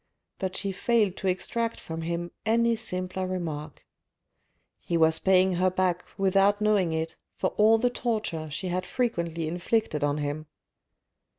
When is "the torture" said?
7.77-8.49